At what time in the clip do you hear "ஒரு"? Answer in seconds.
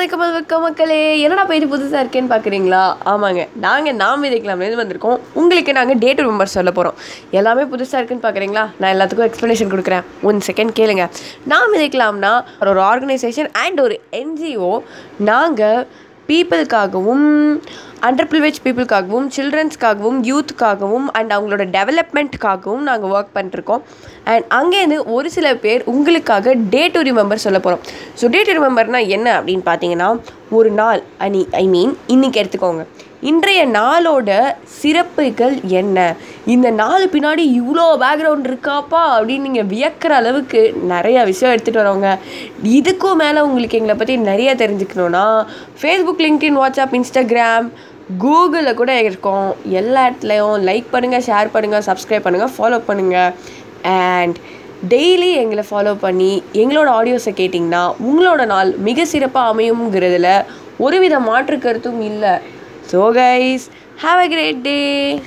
12.60-12.80, 13.80-14.00, 25.16-25.28, 30.58-30.72